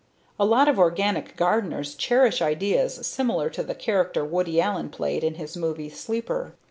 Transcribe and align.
A 0.39 0.45
lot 0.45 0.67
of 0.67 0.79
organic 0.79 1.35
gardeners 1.37 1.93
cherish 1.93 2.41
ideas 2.41 3.05
similar 3.05 3.51
to 3.51 3.61
the 3.61 3.75
character 3.75 4.25
Woody 4.25 4.59
Allen 4.59 4.89
played 4.89 5.23
in 5.23 5.35
his 5.35 5.55
movie, 5.55 5.89
Sleeper. 5.89 6.55